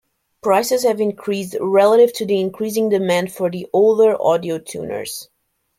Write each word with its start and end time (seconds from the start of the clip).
Prices 0.41 0.81
have 0.81 0.99
increased 0.99 1.55
relative 1.61 2.11
to 2.15 2.25
the 2.25 2.39
increasing 2.41 2.89
demand 2.89 3.31
for 3.31 3.51
the 3.51 3.67
older 3.71 4.19
audio 4.19 4.57
tuners. 4.57 5.29